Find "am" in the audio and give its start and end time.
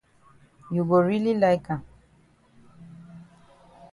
1.69-1.85